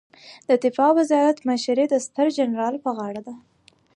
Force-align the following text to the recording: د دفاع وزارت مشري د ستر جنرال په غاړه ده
د 0.49 0.49
دفاع 0.63 0.91
وزارت 0.99 1.37
مشري 1.49 1.85
د 1.89 1.93
ستر 2.05 2.27
جنرال 2.37 2.75
په 2.83 2.89
غاړه 2.97 3.21
ده 3.27 3.35